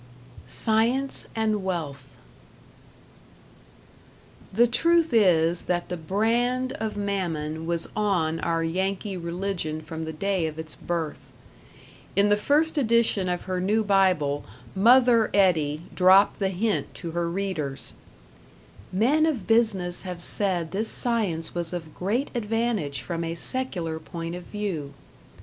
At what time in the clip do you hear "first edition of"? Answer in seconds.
12.35-13.43